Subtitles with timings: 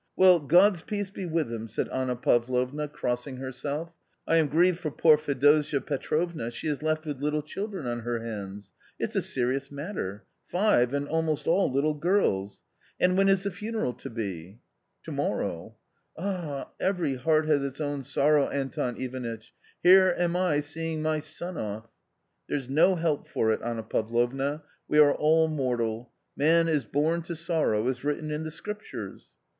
[0.15, 3.91] Well, God's peace be with him!" said Anna Pavlovna, crossing herself.
[4.27, 8.17] "I am grieved for poor Fedosia Petrovna, she is left with little children on her
[8.17, 12.63] hands, it's a serious matter— five, and almost all little girls.
[12.99, 14.57] And when is the funeral to be?""
[15.03, 15.75] To morrow."
[16.17, 21.57] "Ah, every heart has its own sorrow, Anton Ivanitch, here am I seeing my son
[21.57, 21.91] off."
[22.49, 27.35] "There's no help for it, Anna Pavlovna, we are all mortal;' man is born to
[27.35, 29.29] sorrow,' is written in the Scriptures."